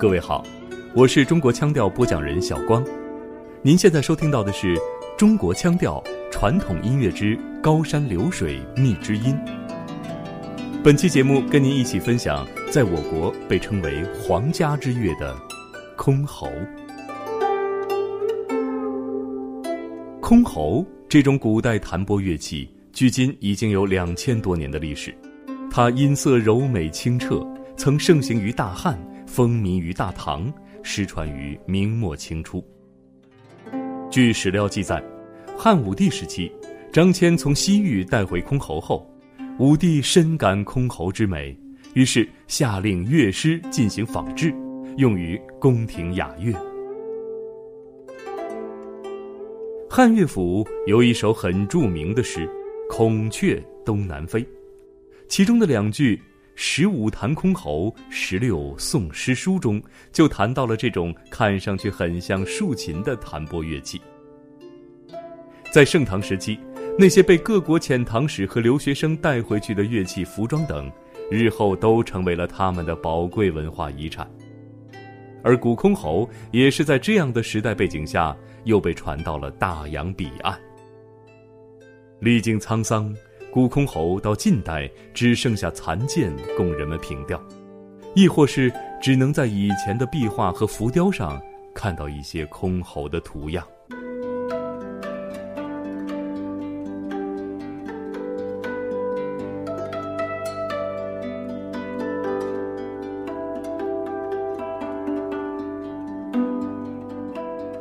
[0.00, 0.42] 各位好，
[0.94, 2.82] 我是中国腔调播讲人小光。
[3.60, 4.74] 您现在收听到的是
[5.18, 6.02] 《中国腔调
[6.32, 9.34] 传统音乐之高山流水觅知音》。
[10.82, 15.36] 本期节目跟您一起分享，在我国被称为“皇家之乐”的
[15.98, 16.50] 箜篌。
[20.22, 25.14] 箜篌这种古代弹拨乐器，距今已经有两千多年的历史。
[25.70, 27.46] 它音色柔美清澈，
[27.76, 28.98] 曾盛行于大汉，
[29.30, 30.52] 风靡于大唐，
[30.82, 32.62] 失传于明末清初。
[34.10, 35.00] 据史料记载，
[35.56, 36.50] 汉武帝时期，
[36.92, 39.08] 张骞从西域带回箜篌后，
[39.60, 41.56] 武帝深感箜篌之美，
[41.94, 44.52] 于是下令乐师进行仿制，
[44.96, 46.52] 用于宫廷雅乐。
[49.88, 52.40] 汉乐府有一首很著名的诗
[52.90, 54.42] 《孔雀东南飞》，
[55.28, 56.20] 其中的两句
[56.62, 63.98] “十五弹箜篌，十六诵诗书”中，就谈到了这种看上去很像竖琴的弹拨乐器。
[65.72, 66.60] 在盛唐时期，
[66.98, 70.92] 那些被各国遣唐使和留学生带回去的乐器、服装等，
[71.30, 74.30] 日后都成为了他们的宝贵文化遗产。
[75.42, 78.36] 而古箜篌也是在这样的时代背景下。
[78.64, 80.54] 又被传到了大洋彼岸。
[82.18, 83.16] 历经沧桑，
[83.52, 87.42] 古箜篌到近代只剩下残件供人们凭吊，
[88.14, 91.40] 亦或是只能在以前的壁画和浮雕上
[91.74, 93.66] 看到一些箜篌的图样。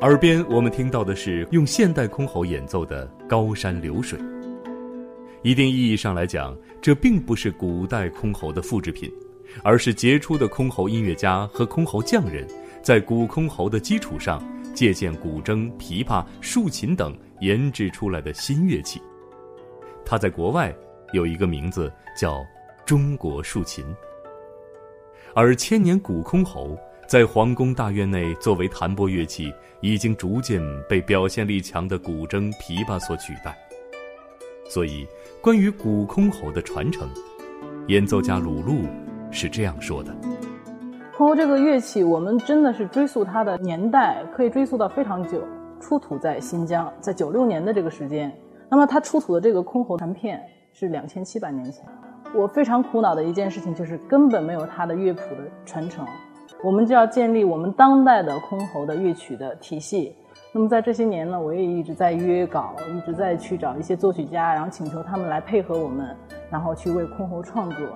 [0.00, 4.18] 耳边我们听到的是用现代箜篌演奏的《高山流水》。
[5.42, 9.10] 一定意义上来讲，这并不是古代箜篌的复制品，
[9.62, 12.46] 而是杰出的箜篌音乐家和箜篌匠人，
[12.82, 14.42] 在古箜篌的基础上，
[14.74, 19.00] 借鉴古筝、琵琶、竖琴等研制出来的新乐器。
[20.04, 20.74] 它在国外
[21.12, 22.44] 有一个名字叫
[22.84, 23.84] “中国竖琴”，
[25.34, 26.76] 而千年古箜篌。
[27.06, 29.50] 在皇宫大院内，作为弹拨乐器，
[29.80, 30.60] 已经逐渐
[30.90, 33.56] 被表现力强的古筝、琵琶所取代。
[34.68, 35.08] 所以，
[35.40, 37.08] 关于古箜篌的传承，
[37.86, 38.82] 演奏家鲁路
[39.30, 40.14] 是这样说的：
[41.16, 45.42] 箜篌这个乐器，我们真的是追溯它的年代，可以追溯到非常久，
[45.80, 48.30] 出土在新疆，在九六年的这个时间。
[48.70, 50.38] 那么，它出土的这个箜篌残片
[50.74, 51.82] 是两千七百年前。
[52.34, 56.04] 我非常苦恼的一件事情就是，根本没有它的乐谱的传承。
[56.62, 60.14] 我们就要建立我们当代的箜篌的乐曲的体系。
[60.50, 66.16] 那么在这些年呢，我也一直在约稿，一直在去找一些作曲家，然后请求他们来配合我们，
[66.50, 67.86] 然后去为箜篌创作。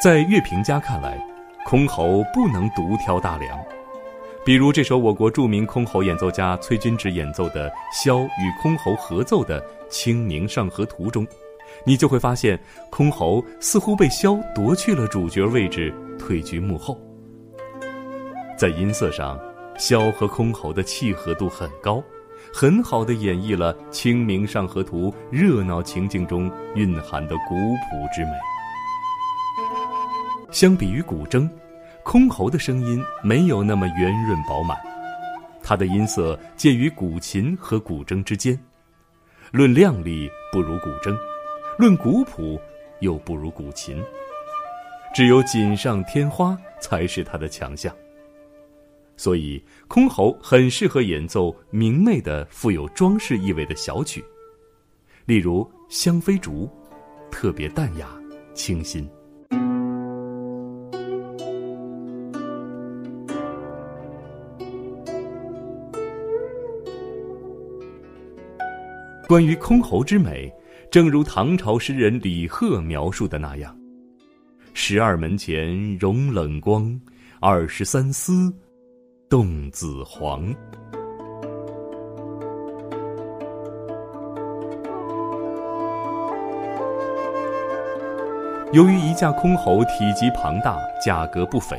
[0.00, 1.18] 在乐评家看来，
[1.66, 3.58] 箜篌不能独挑大梁。
[4.44, 9.60] 比如这首我国著名箜篌演奏家崔君直演奏的箫与箜篌合奏的
[9.90, 11.26] 《清明上河图》中，
[11.84, 12.56] 你就会发现，
[12.92, 16.96] 箜篌似乎被箫夺去了主角位置，退居幕后。
[18.56, 19.36] 在音色上，
[19.76, 22.00] 箫和箜篌的契合度很高，
[22.54, 28.30] 很好的演绎了《清明上河图》热闹情境中蕴含的古朴之美。
[30.50, 31.48] 相比于古筝，
[32.02, 34.78] 箜篌的声音没有那么圆润饱满，
[35.62, 38.58] 它的音色介于古琴和古筝之间，
[39.52, 41.14] 论亮丽不如古筝，
[41.78, 42.58] 论古朴
[43.00, 44.02] 又不如古琴，
[45.14, 47.94] 只有锦上添花才是它的强项。
[49.18, 54.24] 所以，箜篌很适合演奏明媚的、富有装饰意味的小曲，
[55.26, 56.66] 例如《香妃竹》，
[57.30, 58.08] 特别淡雅、
[58.54, 59.06] 清新。
[69.28, 70.50] 关于箜篌之美，
[70.90, 73.76] 正如唐朝诗人李贺描述的那样
[74.72, 76.98] ：“十二门前融冷光，
[77.38, 78.50] 二十三丝
[79.28, 80.46] 动紫黄。”
[88.72, 91.78] 由于一架箜篌体积庞大，价格不菲，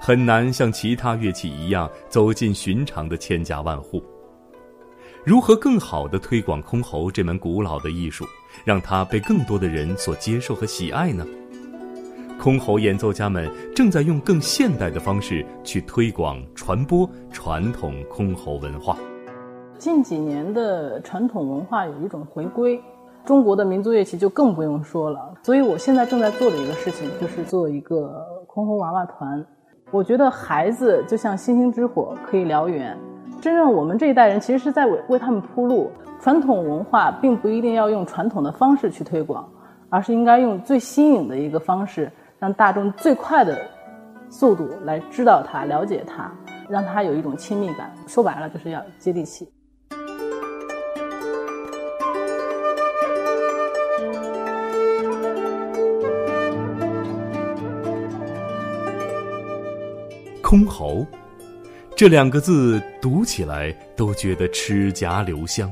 [0.00, 4.02] 很难像其他乐器一样走进寻常的千家万户。
[5.24, 8.24] 如何更好的推广箜篌这门古老的艺术，
[8.64, 11.26] 让它被更多的人所接受和喜爱呢？
[12.40, 18.96] 箜篌演奏家们正在用更现代的方式去推广、传播传统箜篌文化。
[19.76, 22.80] 近几年的传统文化有一种回归，
[23.24, 25.34] 中国的民族乐器就更不用说了。
[25.42, 29.44] 所以我现在正在做的一个事情就是做一个箜篌娃娃团。
[29.90, 32.96] 我觉得孩子就像星星之火，可以燎原。
[33.40, 35.90] 真正我们这一代人其实是在为为他们铺路。
[36.20, 39.48] 传统文化并不一定要用传统的方式去推广，
[39.88, 43.56] 而是应该用最新颖的一个方式，让大众最快的
[44.28, 46.28] 速度来知道它、了解它，
[46.68, 47.92] 让它有一种亲密感。
[48.08, 49.48] 说白了，就是要接地气。
[60.42, 61.06] 箜篌，
[61.98, 65.68] 这两个字读起来都觉得齿颊留香。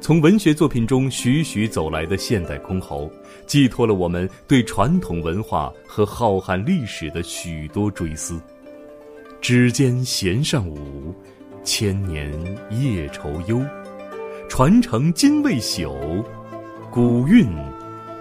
[0.00, 3.10] 从文学作品中徐徐走来的现代箜篌，
[3.44, 8.40] 寄托了我们对传统文化和浩瀚历史的许多追思。
[9.40, 11.12] 指尖弦上舞，
[11.64, 12.32] 千年
[12.70, 13.60] 夜愁忧，
[14.48, 16.24] 传承今未朽，
[16.92, 17.44] 古韵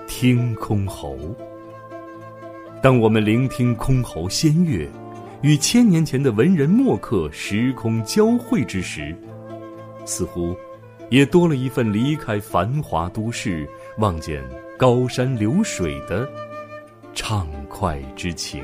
[0.08, 1.16] 听箜篌。
[2.82, 4.90] 当我们聆听箜篌仙乐。
[5.42, 9.16] 与千年前的文人墨客时空交汇之时，
[10.06, 10.56] 似乎
[11.10, 13.68] 也多了一份离开繁华都市，
[13.98, 14.44] 望见
[14.78, 16.30] 高山流水的
[17.16, 18.64] 畅快之情。